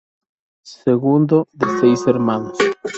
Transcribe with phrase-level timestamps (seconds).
[0.83, 2.57] Segundo de seis hermanos.